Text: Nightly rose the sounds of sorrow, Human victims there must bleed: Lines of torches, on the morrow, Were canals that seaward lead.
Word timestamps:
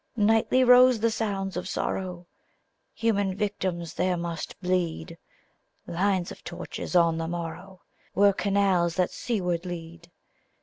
Nightly 0.17 0.63
rose 0.63 0.99
the 0.99 1.11
sounds 1.11 1.55
of 1.55 1.69
sorrow, 1.69 2.25
Human 2.95 3.35
victims 3.35 3.93
there 3.93 4.17
must 4.17 4.59
bleed: 4.59 5.15
Lines 5.85 6.31
of 6.31 6.43
torches, 6.43 6.95
on 6.95 7.19
the 7.19 7.27
morrow, 7.27 7.81
Were 8.15 8.33
canals 8.33 8.95
that 8.95 9.11
seaward 9.11 9.63
lead. 9.63 10.09